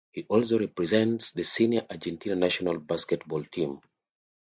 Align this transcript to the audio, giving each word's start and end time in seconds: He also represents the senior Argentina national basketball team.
He 0.13 0.23
also 0.29 0.57
represents 0.57 1.29
the 1.29 1.43
senior 1.43 1.85
Argentina 1.87 2.35
national 2.35 2.79
basketball 2.79 3.43
team. 3.43 3.81